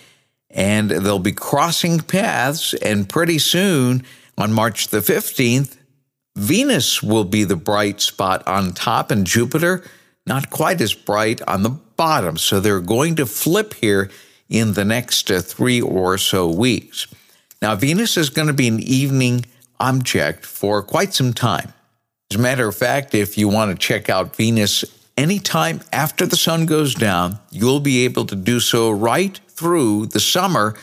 and 0.49 0.89
they'll 0.89 1.19
be 1.19 1.33
crossing 1.33 1.99
paths. 1.99 2.73
And 2.75 3.09
pretty 3.09 3.39
soon, 3.39 4.03
on 4.37 4.53
March 4.53 4.87
the 4.89 4.99
15th, 4.99 5.77
Venus 6.37 7.01
will 7.01 7.23
be 7.23 7.43
the 7.43 7.55
bright 7.55 7.99
spot 7.99 8.47
on 8.47 8.71
top, 8.71 9.09
and 9.09 9.25
Jupiter 9.25 9.83
not 10.27 10.51
quite 10.51 10.79
as 10.81 10.93
bright 10.93 11.41
on 11.47 11.63
the 11.63 11.71
bottom. 11.71 12.37
So 12.37 12.59
they're 12.59 12.79
going 12.79 13.15
to 13.15 13.25
flip 13.25 13.73
here 13.73 14.11
in 14.47 14.73
the 14.73 14.85
next 14.85 15.31
uh, 15.31 15.41
three 15.41 15.81
or 15.81 16.17
so 16.19 16.47
weeks. 16.47 17.07
Now, 17.59 17.75
Venus 17.75 18.17
is 18.17 18.29
going 18.29 18.49
to 18.49 18.53
be 18.53 18.67
an 18.67 18.79
evening 18.79 19.45
object 19.79 20.45
for 20.45 20.83
quite 20.83 21.15
some 21.15 21.33
time. 21.33 21.73
As 22.29 22.37
a 22.37 22.41
matter 22.41 22.67
of 22.67 22.75
fact, 22.75 23.15
if 23.15 23.35
you 23.35 23.47
want 23.47 23.71
to 23.71 23.87
check 23.87 24.07
out 24.07 24.35
Venus 24.35 24.85
anytime 25.17 25.81
after 25.91 26.27
the 26.27 26.37
sun 26.37 26.67
goes 26.67 26.93
down, 26.93 27.39
you'll 27.49 27.79
be 27.79 28.05
able 28.05 28.25
to 28.25 28.35
do 28.35 28.59
so 28.59 28.91
right 28.91 29.39
through 29.47 30.05
the 30.07 30.19
summer 30.19 30.75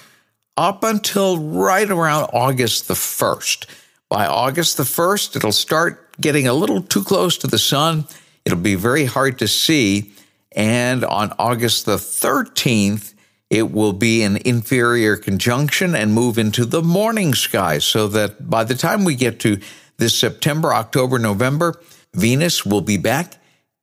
up 0.56 0.82
until 0.82 1.38
right 1.38 1.88
around 1.88 2.24
August 2.32 2.88
the 2.88 2.94
1st. 2.94 3.66
By 4.08 4.26
August 4.26 4.76
the 4.76 4.84
1st, 4.84 5.36
it'll 5.36 5.52
start 5.52 6.20
getting 6.20 6.46
a 6.46 6.54
little 6.54 6.82
too 6.82 7.02
close 7.02 7.38
to 7.38 7.46
the 7.46 7.58
sun. 7.58 8.06
It'll 8.44 8.58
be 8.58 8.74
very 8.74 9.06
hard 9.06 9.38
to 9.38 9.48
see. 9.48 10.12
And 10.52 11.04
on 11.04 11.32
August 11.38 11.86
the 11.86 11.96
13th, 11.96 13.14
it 13.50 13.70
will 13.70 13.92
be 13.92 14.22
an 14.22 14.36
inferior 14.44 15.16
conjunction 15.16 15.94
and 15.94 16.12
move 16.12 16.38
into 16.38 16.64
the 16.64 16.82
morning 16.82 17.34
sky 17.34 17.78
so 17.78 18.08
that 18.08 18.48
by 18.48 18.64
the 18.64 18.74
time 18.74 19.04
we 19.04 19.14
get 19.14 19.40
to 19.40 19.60
this 19.96 20.18
September, 20.18 20.74
October, 20.74 21.18
November, 21.18 21.80
Venus 22.12 22.64
will 22.64 22.80
be 22.80 22.96
back 22.96 23.34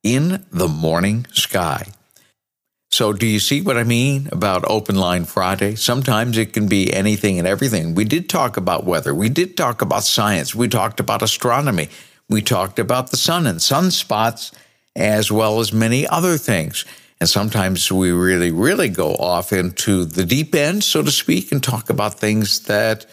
in 0.02 0.44
the 0.50 0.68
morning 0.68 1.26
sky. 1.32 1.86
So, 2.92 3.14
do 3.14 3.26
you 3.26 3.40
see 3.40 3.62
what 3.62 3.78
I 3.78 3.84
mean 3.84 4.28
about 4.32 4.68
Open 4.68 4.96
Line 4.96 5.24
Friday? 5.24 5.76
Sometimes 5.76 6.36
it 6.36 6.52
can 6.52 6.68
be 6.68 6.92
anything 6.92 7.38
and 7.38 7.48
everything. 7.48 7.94
We 7.94 8.04
did 8.04 8.28
talk 8.28 8.58
about 8.58 8.84
weather. 8.84 9.14
We 9.14 9.30
did 9.30 9.56
talk 9.56 9.80
about 9.80 10.04
science. 10.04 10.54
We 10.54 10.68
talked 10.68 11.00
about 11.00 11.22
astronomy. 11.22 11.88
We 12.28 12.42
talked 12.42 12.78
about 12.78 13.10
the 13.10 13.16
sun 13.16 13.46
and 13.46 13.60
sunspots, 13.60 14.52
as 14.94 15.32
well 15.32 15.60
as 15.60 15.72
many 15.72 16.06
other 16.06 16.36
things. 16.36 16.84
And 17.18 17.30
sometimes 17.30 17.90
we 17.90 18.10
really, 18.10 18.50
really 18.50 18.90
go 18.90 19.14
off 19.14 19.54
into 19.54 20.04
the 20.04 20.26
deep 20.26 20.54
end, 20.54 20.84
so 20.84 21.02
to 21.02 21.10
speak, 21.10 21.50
and 21.50 21.62
talk 21.62 21.88
about 21.88 22.20
things 22.20 22.60
that 22.66 23.06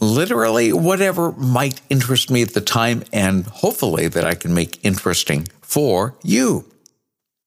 literally 0.00 0.72
whatever 0.72 1.30
might 1.30 1.80
interest 1.90 2.28
me 2.28 2.42
at 2.42 2.54
the 2.54 2.60
time 2.60 3.04
and 3.12 3.46
hopefully 3.46 4.08
that 4.08 4.24
I 4.24 4.34
can 4.34 4.52
make 4.52 4.84
interesting 4.84 5.46
for 5.60 6.16
you. 6.24 6.71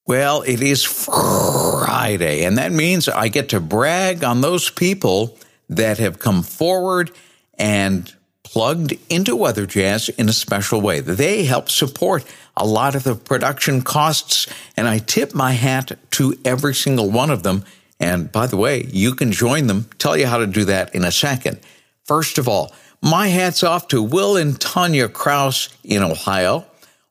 Well, 0.08 0.42
it 0.42 0.62
is 0.62 0.84
Friday, 0.84 2.44
and 2.44 2.58
that 2.58 2.70
means 2.70 3.08
I 3.08 3.26
get 3.26 3.48
to 3.48 3.58
brag 3.58 4.22
on 4.22 4.40
those 4.40 4.70
people 4.70 5.36
that 5.68 5.98
have 5.98 6.20
come 6.20 6.44
forward 6.44 7.10
and 7.58 8.14
plugged 8.44 8.94
into 9.10 9.34
Weather 9.34 9.66
Jazz 9.66 10.08
in 10.10 10.28
a 10.28 10.32
special 10.32 10.80
way. 10.80 11.00
They 11.00 11.42
help 11.42 11.68
support 11.68 12.24
a 12.56 12.64
lot 12.64 12.94
of 12.94 13.02
the 13.02 13.16
production 13.16 13.82
costs, 13.82 14.46
and 14.76 14.86
I 14.86 14.98
tip 14.98 15.34
my 15.34 15.54
hat 15.54 15.98
to 16.12 16.38
every 16.44 16.76
single 16.76 17.10
one 17.10 17.30
of 17.30 17.42
them. 17.42 17.64
And 17.98 18.30
by 18.30 18.46
the 18.46 18.56
way, 18.56 18.84
you 18.84 19.12
can 19.16 19.32
join 19.32 19.66
them. 19.66 19.90
Tell 19.98 20.16
you 20.16 20.28
how 20.28 20.38
to 20.38 20.46
do 20.46 20.66
that 20.66 20.94
in 20.94 21.02
a 21.02 21.10
second. 21.10 21.58
First 22.04 22.38
of 22.38 22.46
all, 22.48 22.72
my 23.02 23.26
hat's 23.26 23.64
off 23.64 23.88
to 23.88 24.00
Will 24.00 24.36
and 24.36 24.60
Tanya 24.60 25.08
Kraus 25.08 25.68
in 25.82 26.04
Ohio. 26.04 26.64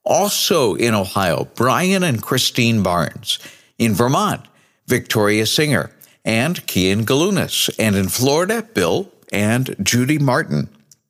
Also 0.06 0.76
in 0.76 0.94
Ohio, 0.94 1.48
Brian 1.56 2.04
and 2.04 2.22
Christine 2.22 2.84
Barnes. 2.84 3.40
In 3.78 3.94
Vermont, 3.94 4.46
Victoria 4.88 5.46
Singer 5.46 5.92
and 6.24 6.66
Kian 6.68 7.04
Galunas. 7.04 7.70
And 7.78 7.96
in 7.96 8.08
Florida, 8.08 8.62
Bill 8.62 9.12
and 9.32 9.76
Judy 9.82 10.18
Martin. 10.18 10.70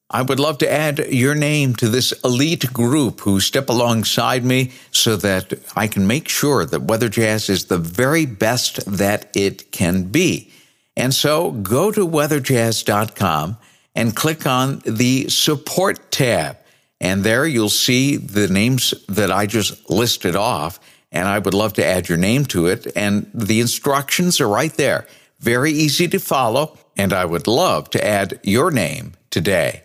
I 0.09 0.21
would 0.21 0.39
love 0.39 0.59
to 0.59 0.71
add 0.71 0.99
your 1.09 1.35
name 1.35 1.75
to 1.75 1.89
this 1.89 2.11
elite 2.23 2.71
group 2.71 3.21
who 3.21 3.39
step 3.39 3.69
alongside 3.69 4.45
me 4.45 4.71
so 4.91 5.15
that 5.17 5.53
I 5.75 5.87
can 5.87 6.07
make 6.07 6.29
sure 6.29 6.63
that 6.65 6.83
Weather 6.83 7.09
Jazz 7.09 7.49
is 7.49 7.65
the 7.65 7.79
very 7.79 8.25
best 8.25 8.85
that 8.85 9.29
it 9.35 9.71
can 9.71 10.03
be. 10.03 10.51
And 10.95 11.13
so 11.13 11.51
go 11.51 11.91
to 11.91 12.07
weatherjazz.com 12.07 13.57
and 13.95 14.15
click 14.15 14.45
on 14.45 14.81
the 14.85 15.27
support 15.27 16.11
tab. 16.11 16.57
And 16.99 17.23
there 17.23 17.45
you'll 17.45 17.69
see 17.69 18.17
the 18.17 18.47
names 18.47 18.93
that 19.07 19.31
I 19.31 19.45
just 19.45 19.89
listed 19.89 20.35
off. 20.35 20.79
And 21.11 21.27
I 21.27 21.39
would 21.39 21.53
love 21.53 21.73
to 21.73 21.85
add 21.85 22.09
your 22.09 22.17
name 22.17 22.45
to 22.45 22.67
it. 22.67 22.87
And 22.95 23.29
the 23.33 23.59
instructions 23.59 24.41
are 24.41 24.47
right 24.47 24.73
there. 24.73 25.07
Very 25.39 25.71
easy 25.71 26.07
to 26.09 26.19
follow. 26.19 26.77
And 26.97 27.13
I 27.13 27.25
would 27.25 27.47
love 27.47 27.89
to 27.91 28.05
add 28.05 28.39
your 28.43 28.71
name 28.71 29.13
today. 29.29 29.83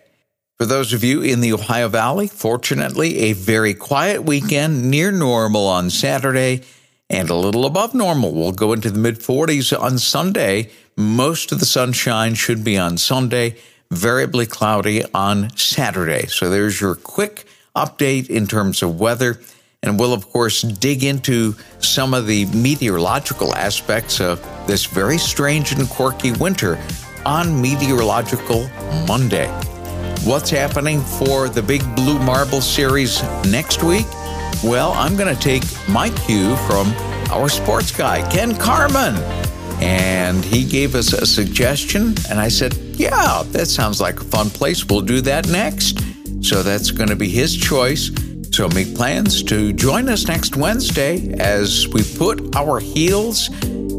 For 0.60 0.66
those 0.66 0.92
of 0.92 1.02
you 1.02 1.22
in 1.22 1.40
the 1.40 1.54
Ohio 1.54 1.88
Valley, 1.88 2.26
fortunately, 2.26 3.16
a 3.18 3.32
very 3.32 3.72
quiet 3.72 4.24
weekend, 4.24 4.90
near 4.90 5.10
normal 5.10 5.66
on 5.66 5.88
Saturday, 5.88 6.62
and 7.08 7.30
a 7.30 7.34
little 7.34 7.64
above 7.64 7.94
normal. 7.94 8.32
We'll 8.32 8.52
go 8.52 8.72
into 8.72 8.90
the 8.90 8.98
mid 8.98 9.20
40s 9.20 9.78
on 9.78 9.98
Sunday. 9.98 10.70
Most 10.96 11.50
of 11.50 11.60
the 11.60 11.66
sunshine 11.66 12.34
should 12.34 12.62
be 12.62 12.76
on 12.76 12.98
Sunday, 12.98 13.56
variably 13.90 14.46
cloudy 14.46 15.04
on 15.12 15.54
Saturday. 15.56 16.26
So 16.26 16.48
there's 16.48 16.80
your 16.80 16.94
quick 16.94 17.44
update 17.74 18.28
in 18.30 18.46
terms 18.46 18.82
of 18.82 19.00
weather. 19.00 19.40
And 19.82 19.98
we'll, 19.98 20.12
of 20.12 20.28
course, 20.28 20.62
dig 20.62 21.04
into 21.04 21.54
some 21.78 22.12
of 22.12 22.26
the 22.26 22.44
meteorological 22.46 23.54
aspects 23.54 24.20
of 24.20 24.40
this 24.66 24.84
very 24.84 25.16
strange 25.16 25.72
and 25.72 25.88
quirky 25.88 26.32
winter 26.32 26.78
on 27.24 27.60
Meteorological 27.60 28.68
Monday. 29.08 29.48
What's 30.24 30.50
happening 30.50 31.00
for 31.00 31.48
the 31.48 31.62
Big 31.62 31.82
Blue 31.96 32.18
Marble 32.18 32.60
series 32.60 33.22
next 33.46 33.82
week? 33.82 34.06
Well, 34.62 34.92
I'm 34.92 35.16
going 35.16 35.34
to 35.34 35.40
take 35.40 35.64
my 35.88 36.10
cue 36.10 36.56
from 36.56 36.88
our 37.30 37.48
sports 37.48 37.90
guy, 37.90 38.28
Ken 38.30 38.54
Carman. 38.54 39.16
And 39.82 40.44
he 40.44 40.64
gave 40.66 40.94
us 40.94 41.14
a 41.14 41.24
suggestion, 41.24 42.14
and 42.28 42.38
I 42.38 42.48
said, 42.48 42.89
Yeah, 43.00 43.44
that 43.52 43.66
sounds 43.66 43.98
like 43.98 44.20
a 44.20 44.24
fun 44.24 44.50
place. 44.50 44.84
We'll 44.84 45.00
do 45.00 45.22
that 45.22 45.48
next. 45.48 46.00
So 46.44 46.62
that's 46.62 46.90
going 46.90 47.08
to 47.08 47.16
be 47.16 47.30
his 47.30 47.56
choice. 47.56 48.10
So 48.52 48.68
make 48.68 48.94
plans 48.94 49.42
to 49.44 49.72
join 49.72 50.10
us 50.10 50.26
next 50.26 50.54
Wednesday 50.54 51.32
as 51.38 51.88
we 51.88 52.02
put 52.18 52.54
our 52.54 52.78
heels 52.78 53.48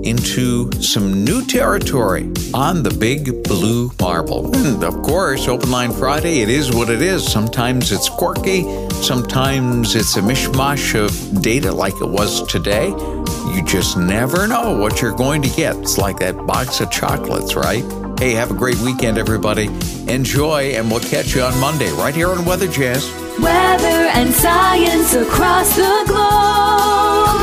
into 0.04 0.72
some 0.84 1.24
new 1.24 1.44
territory 1.48 2.32
on 2.54 2.84
the 2.84 2.92
big 2.92 3.44
blue 3.44 3.90
marble. 4.00 4.56
And 4.56 4.84
of 4.84 5.02
course, 5.02 5.48
Open 5.48 5.72
Line 5.72 5.94
Friday, 5.94 6.42
it 6.42 6.50
is 6.50 6.72
what 6.72 6.92
it 6.92 7.02
is. 7.02 7.26
Sometimes 7.26 7.92
it's 7.92 8.08
quirky, 8.08 8.62
sometimes 9.02 9.96
it's 9.96 10.16
a 10.16 10.22
mishmash 10.22 10.94
of 10.94 11.42
data 11.42 11.72
like 11.72 12.00
it 12.02 12.10
was 12.10 12.46
today. 12.46 12.90
You 12.90 13.64
just 13.66 13.98
never 13.98 14.48
know 14.48 14.78
what 14.78 15.02
you're 15.02 15.16
going 15.16 15.42
to 15.42 15.50
get. 15.50 15.76
It's 15.78 15.98
like 15.98 16.20
that 16.20 16.38
box 16.46 16.82
of 16.82 16.92
chocolates, 16.92 17.56
right? 17.56 17.84
Hey, 18.22 18.34
have 18.34 18.52
a 18.52 18.54
great 18.54 18.78
weekend, 18.82 19.18
everybody. 19.18 19.66
Enjoy, 20.08 20.76
and 20.76 20.92
we'll 20.92 21.00
catch 21.00 21.34
you 21.34 21.42
on 21.42 21.60
Monday 21.60 21.90
right 21.94 22.14
here 22.14 22.30
on 22.30 22.46
Weather 22.46 22.68
Jazz. 22.68 23.12
Weather 23.40 23.88
and 24.14 24.32
science 24.32 25.16
across 25.16 25.76
the 25.76 26.04
globe. 26.06 27.42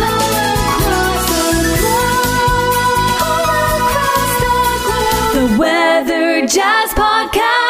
The 5.35 5.59
Weather 5.59 6.47
Jazz 6.47 6.91
Podcast. 6.91 7.68